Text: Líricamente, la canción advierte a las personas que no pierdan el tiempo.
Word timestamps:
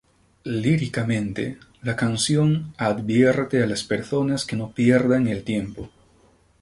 Líricamente, 0.45 1.59
la 1.83 1.95
canción 1.95 2.73
advierte 2.77 3.61
a 3.61 3.67
las 3.67 3.83
personas 3.83 4.45
que 4.45 4.55
no 4.55 4.71
pierdan 4.71 5.27
el 5.27 5.43
tiempo. 5.43 5.91